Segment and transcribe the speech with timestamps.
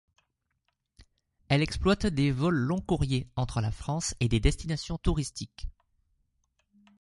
[1.47, 5.67] Elle exploite des vols long-courriers entre la France et des destinations touristiques.